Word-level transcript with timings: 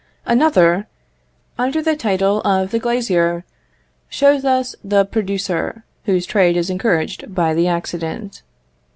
Another, 0.25 0.87
under 1.59 1.79
the 1.79 1.95
title 1.95 2.41
of 2.41 2.71
the 2.71 2.79
glazier, 2.79 3.45
shows 4.09 4.43
us 4.43 4.75
the 4.83 5.05
producer, 5.05 5.83
whose 6.05 6.25
trade 6.25 6.57
is 6.57 6.71
encouraged 6.71 7.35
by 7.35 7.53
the 7.53 7.67
accident. 7.67 8.41